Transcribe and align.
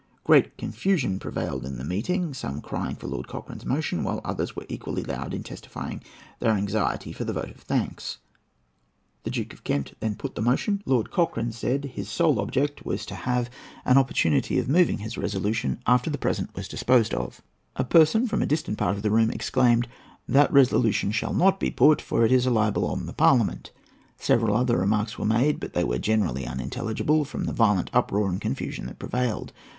Great 0.23 0.57
confusion 0.57 1.19
prevailed 1.19 1.63
in 1.63 1.77
the 1.77 1.83
meeting, 1.85 2.33
some 2.33 2.59
crying 2.59 2.93
out 2.95 2.99
for 3.01 3.05
Lord 3.05 3.27
Cochrane's 3.27 3.67
motion, 3.67 4.03
while 4.03 4.19
others 4.25 4.55
were 4.55 4.65
equally 4.67 5.03
loud 5.03 5.31
in 5.31 5.43
testifying 5.43 6.01
their 6.39 6.53
anxiety 6.53 7.11
for 7.11 7.23
the 7.23 7.33
vote 7.33 7.51
of 7.51 7.57
thanks. 7.61 8.17
The 9.25 9.29
Duke 9.29 9.53
of 9.53 9.63
Kent 9.63 9.93
then 9.99 10.15
put 10.15 10.33
the 10.33 10.41
motion. 10.41 10.81
Lord 10.87 11.11
Cochrane 11.11 11.51
said 11.51 11.83
that 11.83 11.89
his 11.91 12.09
sole 12.09 12.39
object 12.39 12.83
was 12.83 13.05
to 13.05 13.13
have 13.13 13.47
an 13.85 13.99
opportunity 13.99 14.57
of 14.57 14.67
moving 14.67 14.97
his 14.97 15.19
resolution 15.19 15.79
after 15.85 16.09
the 16.09 16.17
present 16.17 16.55
was 16.55 16.67
disposed 16.67 17.13
of. 17.13 17.43
A 17.75 17.83
person 17.83 18.25
from 18.27 18.41
a 18.41 18.47
distant 18.47 18.79
part 18.79 18.95
of 18.95 19.03
the 19.03 19.11
room 19.11 19.29
exclaimed: 19.29 19.87
"That 20.27 20.51
resolution 20.51 21.11
shall 21.11 21.35
not 21.35 21.59
be 21.59 21.69
put, 21.69 22.01
for 22.01 22.25
it 22.25 22.31
is 22.31 22.47
a 22.47 22.49
libel 22.49 22.87
on 22.87 23.05
the 23.05 23.13
Parliament." 23.13 23.69
Several 24.17 24.55
other 24.57 24.79
remarks 24.79 25.19
were 25.19 25.25
made, 25.25 25.59
but 25.59 25.73
they 25.73 25.83
were 25.83 25.99
generally 25.99 26.47
unintelligible 26.47 27.23
from 27.23 27.43
the 27.43 27.53
violent 27.53 27.91
uproar 27.93 28.29
and 28.31 28.41
confusion 28.41 28.87
that 28.87 28.97
prevailed. 28.97 29.53